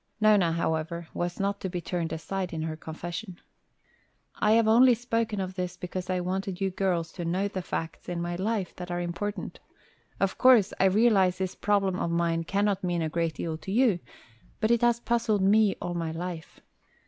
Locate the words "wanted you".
6.21-6.71